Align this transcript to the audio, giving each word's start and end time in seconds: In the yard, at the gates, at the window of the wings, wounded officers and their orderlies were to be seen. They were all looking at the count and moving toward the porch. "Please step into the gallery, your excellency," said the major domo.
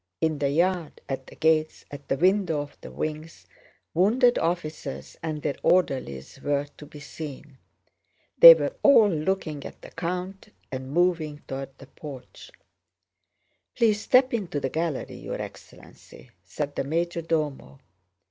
In 0.19 0.39
the 0.39 0.49
yard, 0.49 0.99
at 1.07 1.27
the 1.27 1.35
gates, 1.35 1.85
at 1.91 2.07
the 2.07 2.17
window 2.17 2.59
of 2.59 2.75
the 2.81 2.89
wings, 2.89 3.45
wounded 3.93 4.39
officers 4.39 5.15
and 5.21 5.43
their 5.43 5.57
orderlies 5.61 6.41
were 6.41 6.65
to 6.77 6.87
be 6.87 6.99
seen. 6.99 7.59
They 8.39 8.55
were 8.55 8.75
all 8.81 9.09
looking 9.09 9.63
at 9.63 9.83
the 9.83 9.91
count 9.91 10.51
and 10.71 10.91
moving 10.91 11.43
toward 11.47 11.77
the 11.77 11.85
porch. 11.85 12.49
"Please 13.75 14.01
step 14.01 14.33
into 14.33 14.59
the 14.59 14.69
gallery, 14.69 15.17
your 15.17 15.39
excellency," 15.39 16.31
said 16.43 16.75
the 16.75 16.83
major 16.83 17.21
domo. 17.21 17.77